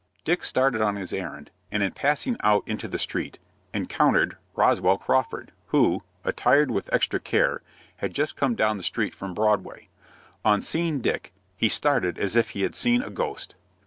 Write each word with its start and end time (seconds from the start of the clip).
Dick 0.23 0.43
started 0.43 0.81
on 0.81 0.95
his 0.95 1.13
errand, 1.13 1.51
and, 1.71 1.83
in 1.83 1.91
passing 1.91 2.35
out 2.39 2.67
into 2.67 2.87
the 2.87 2.97
street, 2.97 3.37
encountered 3.71 4.35
Roswell 4.55 4.97
Crawford, 4.97 5.51
who, 5.67 6.01
attired 6.23 6.71
with 6.71 6.91
extra 6.91 7.19
care, 7.19 7.61
had 7.97 8.11
just 8.15 8.35
come 8.35 8.55
down 8.55 8.77
the 8.77 8.81
street 8.81 9.13
from 9.13 9.35
Broadway. 9.35 9.89
On 10.43 10.59
seeing 10.59 11.01
Dick, 11.01 11.33
he 11.55 11.69
started 11.69 12.17
as 12.17 12.35
if 12.35 12.49
he 12.49 12.63
had 12.63 12.73
seen 12.75 13.03
a 13.03 13.11
ghost. 13.11 13.53